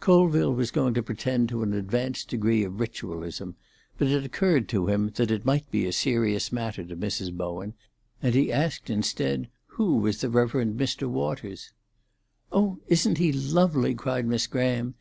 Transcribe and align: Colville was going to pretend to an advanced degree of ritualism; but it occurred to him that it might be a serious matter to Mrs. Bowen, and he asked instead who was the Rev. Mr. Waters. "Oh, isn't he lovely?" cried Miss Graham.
Colville 0.00 0.52
was 0.52 0.70
going 0.70 0.92
to 0.92 1.02
pretend 1.02 1.48
to 1.48 1.62
an 1.62 1.72
advanced 1.72 2.28
degree 2.28 2.62
of 2.62 2.78
ritualism; 2.78 3.56
but 3.96 4.06
it 4.08 4.22
occurred 4.22 4.68
to 4.68 4.86
him 4.86 5.10
that 5.14 5.30
it 5.30 5.46
might 5.46 5.70
be 5.70 5.86
a 5.86 5.92
serious 5.92 6.52
matter 6.52 6.84
to 6.84 6.94
Mrs. 6.94 7.32
Bowen, 7.34 7.72
and 8.22 8.34
he 8.34 8.52
asked 8.52 8.90
instead 8.90 9.48
who 9.68 9.96
was 9.96 10.20
the 10.20 10.28
Rev. 10.28 10.52
Mr. 10.52 11.08
Waters. 11.08 11.72
"Oh, 12.52 12.80
isn't 12.88 13.16
he 13.16 13.32
lovely?" 13.32 13.94
cried 13.94 14.26
Miss 14.26 14.46
Graham. 14.46 14.94